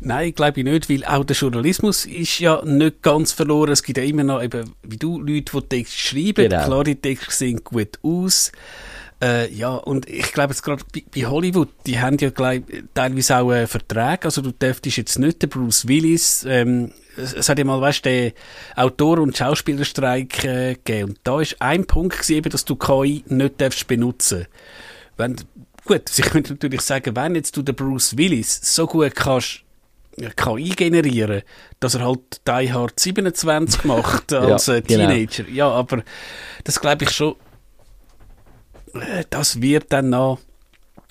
[0.00, 3.72] Nein, glaube ich nicht, weil auch der Journalismus ist ja nicht ganz verloren.
[3.72, 6.48] Es gibt ja immer noch, eben, wie du, Leute, die Text schreiben.
[6.48, 6.64] Genau.
[6.64, 8.52] Klar, die Texte sehen gut aus.
[9.20, 12.62] Äh, ja, und ich glaube jetzt gerade bei, bei Hollywood, die haben ja gleich,
[12.94, 14.26] teilweise auch äh, Verträge.
[14.26, 18.04] Also du dürftest jetzt nicht den Bruce Willis, ähm, es, es hat ja mal, weißt
[18.04, 18.32] du, den
[18.76, 21.10] Autor- und Schauspielerstreik äh, gegeben.
[21.10, 24.46] Und da ist ein Punkt gewesen, eben, dass du KI nicht darfst benutzen.
[25.16, 25.36] Wenn,
[25.84, 29.64] gut, sie können natürlich sagen, wenn jetzt du den Bruce Willis so gut kannst,
[30.36, 31.42] KI generieren,
[31.80, 35.08] dass er halt Die Hard 27 macht als Ja, äh, genau.
[35.08, 35.48] Teenager.
[35.48, 36.02] Ja, aber
[36.64, 37.36] das glaube ich schon,
[38.94, 40.40] äh, das wird dann noch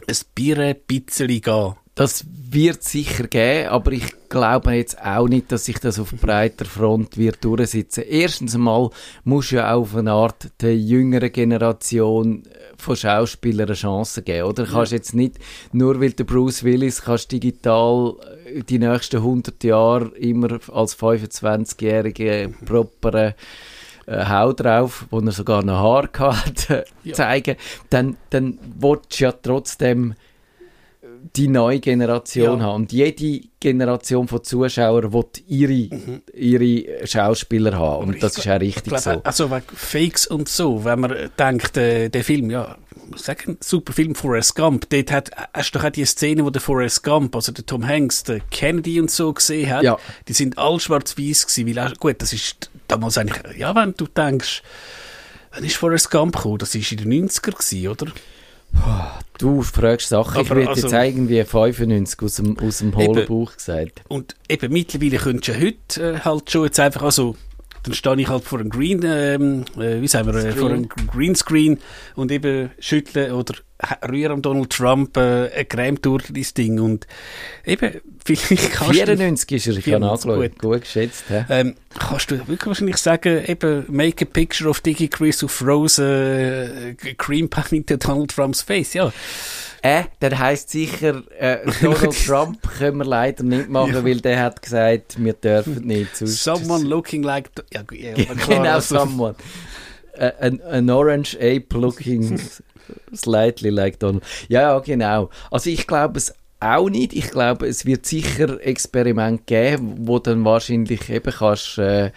[0.07, 1.75] ein bisschen gehen.
[1.97, 6.65] Das wird sicher geben, aber ich glaube jetzt auch nicht, dass sich das auf breiter
[6.65, 8.03] Front wird durchsetzen.
[8.07, 8.91] Erstens einmal
[9.23, 14.47] muss ja auch auf eine Art der jüngeren Generation äh, von Schauspielern eine Chance geben,
[14.47, 14.65] oder?
[14.65, 15.39] Du kannst jetzt nicht,
[15.71, 18.13] nur weil der Bruce Willis kannst digital
[18.45, 23.33] äh, die nächsten 100 Jahre immer als 25-jährige propere
[24.05, 26.09] äh, Haut drauf, wo er sogar noch Haar
[26.45, 27.55] hatte, zeigen,
[27.89, 30.13] dann, dann willst du ja trotzdem
[31.35, 32.65] die neue Generation Ja.
[32.65, 32.83] haben.
[32.83, 35.89] Und jede Generation von Zuschauern will ihre,
[36.33, 38.09] ihre Schauspieler haben.
[38.09, 39.21] Und das ist auch richtig Ich glaube, so.
[39.23, 43.57] Also wegen Fakes und so, wenn man denkt, äh, der Film, ja, ich muss sagen,
[43.61, 47.03] super Film Forrest Gump, dort hat, hast du doch auch die Szene, wo der Forrest
[47.03, 49.97] Gump, also der Tom Hanks, der Kennedy und so gesehen hat, Ja.
[50.27, 54.07] die sind all schwarz-weiß gewesen, weil, auch- gut, das ist damals eigentlich, ja, wenn du
[54.07, 54.61] denkst,
[55.53, 56.57] wann ist Forrest Gump gekommen?
[56.57, 58.07] Das ist in den 90er gewesen, oder?
[59.37, 60.41] Du fragst Sachen.
[60.41, 63.27] ich würde also- jetzt irgendwie 95 aus dem, aus dem hohlen.
[63.27, 64.01] Bauch gesagt.
[64.07, 67.35] Und eben mittlerweile könntest du heute äh, halt schon jetzt einfach, also
[67.83, 70.89] dann stehe ich halt vor einem Green, ähm, äh, wie sagen wir, äh, vor einem
[70.89, 71.77] Greenscreen
[72.15, 76.79] und eben schüttle oder ha- rühre am Donald Trump äh, eine Creme durch das Ding
[76.79, 77.07] und
[77.65, 79.05] eben, vielleicht kannst du...
[79.05, 80.59] 94 ist er, ich 94, angeschaut.
[80.59, 81.23] Gut, geschätzt.
[81.29, 81.45] hä?
[81.49, 86.03] Ähm, kannst du wirklich wahrscheinlich sagen, eben, make a picture of Diggy Chris who froze
[86.99, 89.11] äh, cream into Donald Trumps face, ja.
[89.83, 94.03] Äh, der heisst sicher, äh, Donald Trump können wir leider nicht machen, Ja.
[94.03, 96.17] weil der hat gesagt, wir dürfen nicht.
[96.17, 97.51] Someone looking like...
[97.71, 99.35] Ja, ja, klar, genau, also- someone.
[100.13, 102.39] Äh, an, an orange ape looking
[103.13, 104.23] slightly like Donald.
[104.47, 105.29] Ja, genau.
[105.51, 107.13] Also ich glaube es auch nicht.
[107.13, 112.11] Ich glaube, es wird sicher Experimente geben, wo dann wahrscheinlich eben kannst, äh,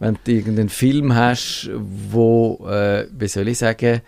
[0.00, 4.00] wenn du irgendeinen Film hast, wo, äh, wie soll ich sagen,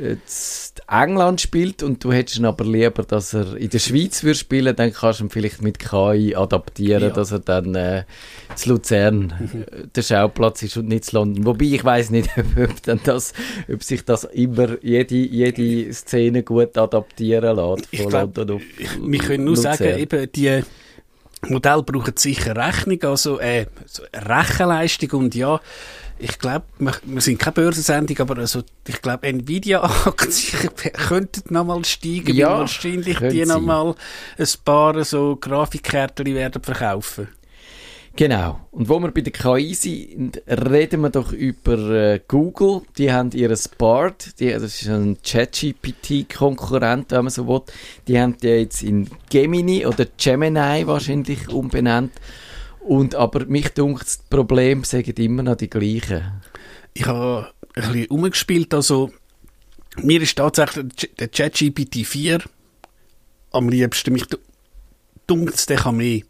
[0.00, 4.38] jetzt England spielt und du hättest ihn aber lieber, dass er in der Schweiz würde
[4.38, 7.10] spielen, dann kannst du ihn vielleicht mit KI adaptieren, Ja.
[7.10, 8.04] dass er dann äh,
[8.54, 9.34] zu Luzern
[9.70, 11.44] äh, der Schauplatz ist und nicht zu London.
[11.46, 13.32] Wobei ich weiß nicht, ob, dann das,
[13.72, 18.62] ob sich das immer jede, jede Szene gut adaptieren lässt Ich von glaub, London auf
[19.00, 19.76] Wir können nur Luzern.
[19.76, 20.62] sagen, eben die
[21.46, 23.66] Modelle brauchen sicher Rechnung, also äh,
[24.12, 25.60] Rechenleistung und ja,
[26.18, 30.70] ich glaube, wir, wir sind keine Börsensendung, aber also, ich glaube, Nvidia-Aktien
[31.08, 33.94] könnten nochmal steigen, Ja, weil wahrscheinlich die nochmal
[34.36, 37.28] ein paar so Grafikkärtchen werden verkaufen.
[38.18, 38.58] Genau.
[38.72, 42.82] Und wo wir bei der KI sind, reden wir doch über äh, Google.
[42.96, 47.62] Die haben ihr Bard, die, das ist ein ChatGPT-Konkurrent, wenn man so will.
[48.08, 52.10] Die haben die jetzt in Gemini oder Gemini wahrscheinlich umbenannt.
[52.80, 56.42] Und aber mich dunkt, das Problem sagen immer noch die gleichen.
[56.94, 59.12] Ich habe ein bisschen umgespielt, also
[60.02, 62.40] mir ist tatsächlich der ChatGPT 4
[63.52, 64.12] am liebsten.
[64.12, 64.24] Mich
[65.28, 66.22] dunkt es, der kann mehr.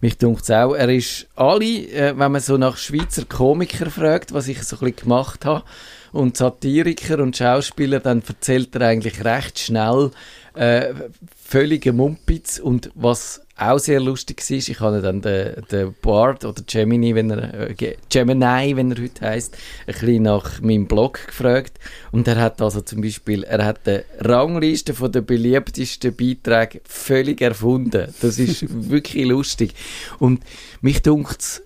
[0.00, 4.48] Mich dunkt auch, er ist alle, äh, wenn man so nach Schweizer Komikern fragt, was
[4.48, 5.64] ich so ein bisschen gemacht habe,
[6.12, 10.10] und Satiriker und Schauspieler, dann erzählt er eigentlich recht schnell
[10.54, 10.94] äh,
[11.36, 16.62] völlige Mumpitz und was auch sehr lustig war, ich habe dann den, den Bard oder
[16.66, 21.26] Gemini, wenn er, äh, Ge- Gemini, wenn er heute heisst, ein bisschen nach meinem Blog
[21.26, 21.78] gefragt
[22.12, 27.40] und er hat also zum Beispiel, er hat eine Rangliste von den beliebtesten Beiträgen völlig
[27.40, 28.12] erfunden.
[28.20, 29.74] Das ist wirklich lustig.
[30.18, 30.42] Und
[30.82, 31.62] mich dunkt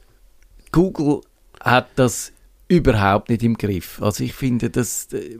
[0.72, 1.22] Google
[1.60, 2.32] hat das
[2.68, 4.00] überhaupt nicht im Griff.
[4.00, 5.38] Also ich finde, das äh,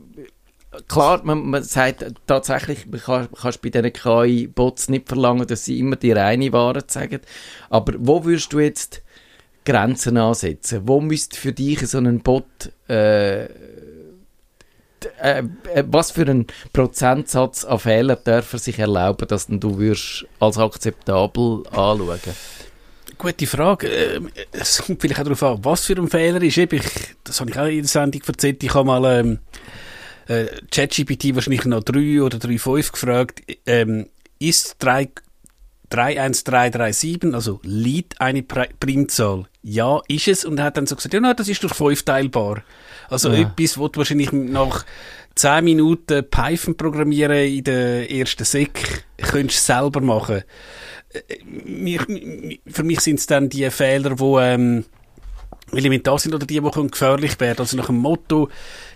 [0.89, 5.79] klar, man, man sagt tatsächlich, man kann, kannst bei diesen KI-Bots nicht verlangen, dass sie
[5.79, 7.21] immer die reine Wahrheit sagen.
[7.69, 9.03] Aber wo würdest du jetzt
[9.65, 10.83] Grenzen ansetzen?
[10.87, 13.47] Wo müsste für dich so ein Bot äh,
[15.21, 15.43] äh,
[15.75, 20.59] äh, was für einen Prozentsatz an Fehlern darf er sich erlauben, dass du würdest als
[20.59, 22.21] akzeptabel anschauen?
[23.17, 23.89] Gute Frage.
[23.89, 26.57] Ähm, Es kommt vielleicht auch darauf an, was für ein Fehler ist.
[26.57, 26.83] Ich,
[27.25, 28.63] das habe ich auch in der Sendung erzählt.
[28.63, 29.39] Ich habe mal ähm,
[30.31, 33.43] äh, ChatGPT wahrscheinlich noch 3 oder 3,5 gefragt.
[33.67, 34.07] Ähm,
[34.39, 35.09] ist 3,
[35.91, 39.47] 31337, also Lied eine Pri Primzahl?
[39.63, 40.45] Ja, ist es.
[40.45, 42.63] Und er hat dann so gesagt, ja, na, das ist durch 5 teilbar.
[43.09, 43.41] Also Ja.
[43.41, 44.85] etwas, was du wahrscheinlich nach
[45.35, 50.43] 10 Minuten Python programmieren in der ersten Sek könntest du selber machen.
[51.65, 52.01] Mir,
[52.67, 54.85] für mich sind es dann die Fehler, die ähm,
[55.73, 57.59] elementar sind oder die, die gefährlich werden.
[57.61, 58.49] Also nach dem Motto,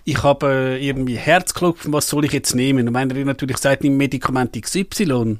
[0.03, 0.47] ich habe
[0.79, 2.87] äh, irgendwie Herzklopfen, was soll ich jetzt nehmen?
[2.87, 5.39] Und wenn er natürlich sagt, nimm Medikament XY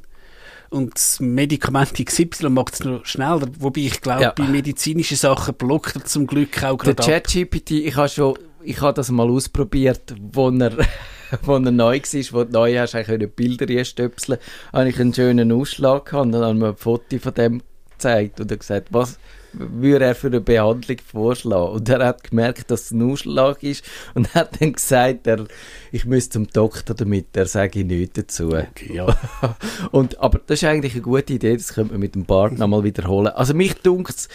[0.70, 4.32] und das Medikament XY macht es noch schneller, wobei ich glaube, Ja.
[4.36, 7.24] bei medizinischen Sachen blockt er zum Glück auch Der gerade ab.
[7.24, 10.72] ChatGPT, ich habe schon, ich habe das mal ausprobiert, wo er
[11.44, 14.40] wo er neu war, wo du neu hast, können Bilder reinstöpseln,
[14.74, 18.40] habe ich einen schönen Ausschlag gehabt und dann haben wir ein Foto von dem gezeigt
[18.40, 19.20] und er gesagt, was
[19.58, 21.74] würde er für eine Behandlung vorschlagen?
[21.74, 25.46] Und er hat gemerkt, dass es ein Ausschlag ist und hat dann gesagt, er,
[25.92, 28.50] ich müsste zum Doktor damit, er sage nichts dazu.
[28.50, 29.08] Okay, ja.
[29.92, 32.84] Und, aber das ist eigentlich eine gute Idee, das könnte man mit dem Bart nochmal
[32.84, 33.28] wiederholen.
[33.28, 34.28] Also mich dunkt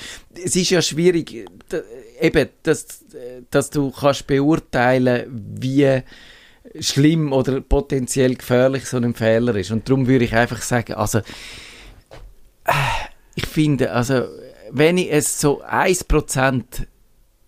[0.44, 1.48] es ist ja schwierig,
[2.20, 3.04] eben, dass,
[3.50, 5.26] dass du kannst beurteilen,
[5.61, 6.02] wie
[6.78, 9.70] schlimm oder potenziell gefährlich so ein Fehler ist.
[9.70, 11.18] Und darum würde ich einfach sagen, also
[12.64, 12.72] äh,
[13.35, 14.24] ich finde, also
[14.72, 16.62] wenn ich es so 1%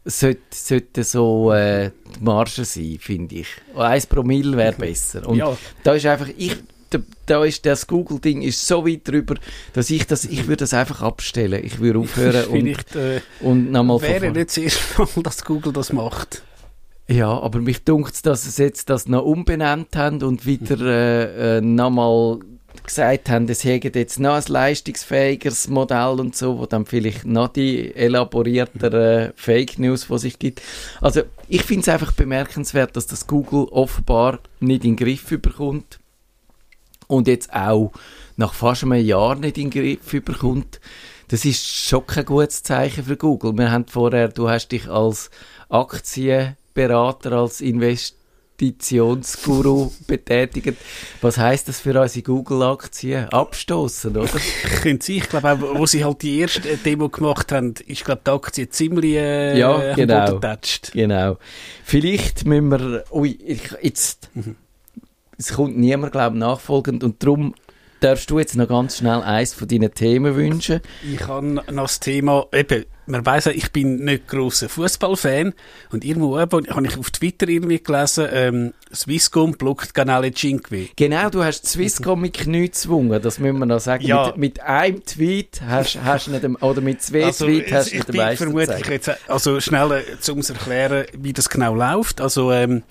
[0.05, 3.49] sollte, sollte so äh, die Marge sein, finde ich.
[3.77, 5.29] 1 Promille wäre besser.
[5.29, 5.57] Und Ja.
[5.85, 6.57] da ist einfach, ich,
[6.91, 9.37] da, da ist das Google-Ding ist so weit drüber,
[9.73, 11.65] dass ich das, ich würde das einfach abstellen.
[11.65, 15.93] Ich würde aufhören und, äh, und nochmal wäre nicht das erste Mal, dass Google das
[15.93, 16.43] macht.
[17.09, 21.61] Ja, aber mich dunkt dass sie jetzt das noch umbenannt haben und wieder äh, äh,
[21.61, 22.39] nochmal
[22.85, 27.49] gesagt haben, es hätte jetzt noch ein leistungsfähigeres Modell und so, wo dann vielleicht noch
[27.49, 30.63] die elaborierteren Fake News von sich gibt.
[31.01, 35.99] Also ich finde es einfach bemerkenswert, dass das Google offenbar nicht in den Griff bekommt
[37.07, 37.93] und jetzt auch
[38.37, 40.81] nach fast einem Jahr nicht in den Griff bekommt.
[41.29, 43.57] Das ist schon kein gutes Zeichen für Google.
[43.57, 45.31] Wir haben vorher, du hast dich als
[45.69, 47.61] Aktienberater, als
[48.63, 50.79] Investitionsguru betätigt.
[51.21, 53.29] Was heißt das für unsere Google-Aktien?
[53.29, 54.29] Abstoßen, oder?
[54.83, 55.17] Könnte sein.
[55.17, 58.69] Ich glaube auch, wo sie halt die erste Demo gemacht haben, ist glaube die Aktie
[58.69, 60.39] ziemlich äh, Ja, genau.
[60.93, 61.39] Genau.
[61.85, 64.31] Vielleicht müssen wir, ui, ich, jetzt,
[65.37, 67.55] es kommt niemand, glaube ich, nachfolgend und darum
[68.01, 70.81] darfst du jetzt noch ganz schnell eins von deinen Themen wünschen.
[71.11, 75.55] Ich habe noch das Thema, eben, man weiss ja, ich bin nicht grosser Fußballfan
[75.91, 80.89] und irgendwo eben, habe ich auf Twitter irgendwie gelesen, ähm, Swisscom blockt Canale Cinque.
[80.97, 84.05] Genau, du hast Swisscom mit Knie gezwungen, das müssen wir noch sagen.
[84.05, 84.27] Ja.
[84.29, 87.91] Mit, mit einem Tweet hast du nicht, dem- oder mit zwei Also, Tweets hast du
[87.91, 91.75] ich nicht den meisten vermutlich jetzt, also schnell, äh, zu uns erklären, wie das genau
[91.75, 92.21] läuft.
[92.21, 92.83] Also, ähm,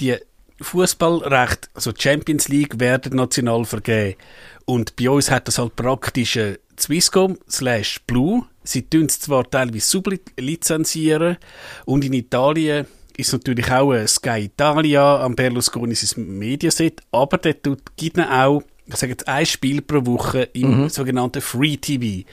[0.00, 0.16] die
[0.60, 4.16] Fußballrecht, also Champions League, werden national vergeben.
[4.64, 8.44] Und bei uns hat das halt praktisch äh, Swisscom slash Blue.
[8.70, 11.38] Sie tun es zwar teilweise sublizenzieren
[11.86, 17.62] und in Italien ist natürlich auch äh, Sky Italia, am Berlusconi sein Mediaset, aber dort
[17.62, 22.26] tut- gibt es auch, ich sage jetzt, ein Spiel pro Woche im sogenannten Free TV.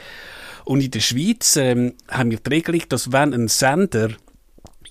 [0.66, 4.10] Und in der Schweiz ähm, haben wir die Regelung, dass wenn ein Sender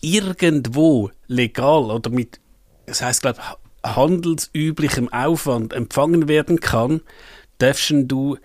[0.01, 2.41] irgendwo legal oder mit,
[2.87, 3.41] das heißt glaube
[3.85, 7.03] handelsüblichem Aufwand empfangen werden kann,
[7.59, 8.39] darfst du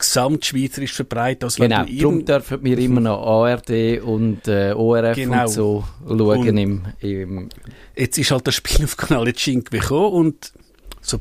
[0.00, 1.44] gesamtschweizerisch verbreiten.
[1.44, 5.42] Also Genau, darum dürfen wir immer noch ARD und äh, ORF Genau.
[5.42, 7.48] und so schauen Und- im, im
[7.96, 10.52] Jetzt ist halt das Spiel auf Kanal Cinque gekommen und
[11.02, 11.18] so,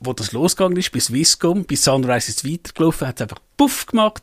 [0.00, 4.22] wo das losgegangen ist, bis Swisscom, bis Sunrise ist weitergelaufen, hat es einfach puff gemacht.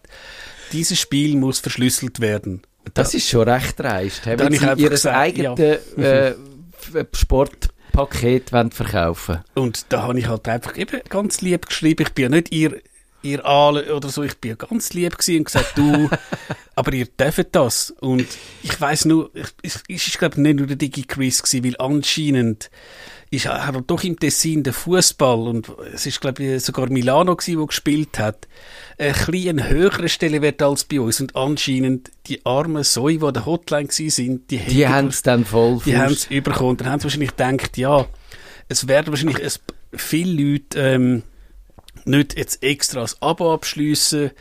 [0.73, 2.61] Dieses Spiel muss verschlüsselt werden.
[2.93, 4.23] Das ist schon recht dreist.
[4.25, 5.59] he, Da Wenn sie ihr eigenes
[5.97, 6.03] ja.
[6.03, 12.03] äh, F- Sportpaket verkaufen Und da habe ich halt einfach eben ganz lieb geschrieben.
[12.07, 12.81] Ich bin ja nicht ihr,
[13.23, 14.23] ihr Aale oder so.
[14.23, 16.09] Ich bin ganz lieb gewesen und gesagt, du,
[16.75, 17.91] aber ihr dürft das.
[17.99, 18.25] Und
[18.63, 21.75] ich weiß nur, ich- es es ist, glaube ich, nicht nur der Digi-Quiz gewesen, weil
[21.79, 22.69] anscheinend
[23.29, 27.35] ist, hat er doch im Tessin der Fußball und es ist, glaube ich, sogar Milano
[27.35, 28.47] gewesen, wo gespielt hat,
[28.97, 31.19] ein bisschen höheren Stellenwert als bei uns.
[31.19, 35.23] Und anscheinend die armen Soi, die an der Hotline gewesen sind, die, Die haben es
[35.23, 36.77] dann voll die haben es bekommen.
[36.77, 38.05] Dann haben sie wahrscheinlich gedacht, ja,
[38.69, 39.59] es werden wahrscheinlich es,
[39.93, 41.23] viele Leute ähm,
[42.07, 44.31] nicht jetzt extra das Abo abschliessen.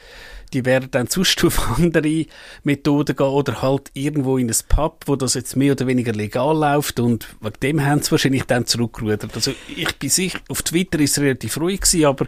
[0.53, 2.27] Die werden dann sonst auf andere
[2.63, 6.57] Methoden gehen oder halt irgendwo in ein Pub, wo das jetzt mehr oder weniger legal
[6.57, 9.35] läuft und wegen dem haben sie wahrscheinlich dann zurückgerudert.
[9.35, 12.27] Also ich bin sicher, auf Twitter ist es relativ ruhig gewesen, aber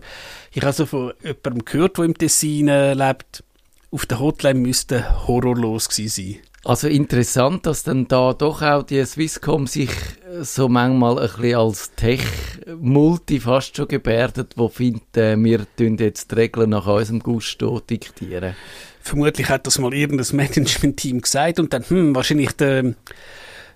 [0.53, 3.44] ich habe so von jemandem gehört, der im Tessin äh, lebt,
[3.90, 6.48] auf der Hotline müsste horrorlos gewesen sein.
[6.64, 11.57] Also interessant, dass dann da doch auch die Swisscom sich äh, so manchmal ein bisschen
[11.57, 15.66] als Tech-Multi fast schon gebärdet, wo findet, äh, wir
[16.01, 18.57] jetzt die Regeln nach unserem Gusto diktieren.
[19.01, 22.94] vermutlich hat das mal irgendein Management-Team gesagt und dann, hm, wahrscheinlich der,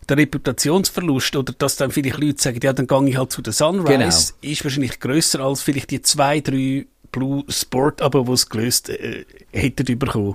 [0.09, 3.53] der Reputationsverlust oder dass dann vielleicht Leute sagen, ja, dann gehe ich halt zu der
[3.53, 8.89] Sunrise, ist wahrscheinlich grösser als vielleicht die zwei, drei Blue Sport, aber wo es gelöst
[8.89, 10.35] äh, hätten bekommen.